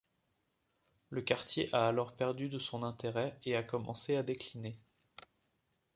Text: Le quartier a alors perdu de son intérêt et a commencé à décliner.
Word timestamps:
Le 1.11 1.21
quartier 1.21 1.69
a 1.75 1.87
alors 1.87 2.15
perdu 2.15 2.49
de 2.49 2.57
son 2.57 2.81
intérêt 2.81 3.37
et 3.45 3.55
a 3.55 3.61
commencé 3.61 4.15
à 4.15 4.23
décliner. 4.23 4.79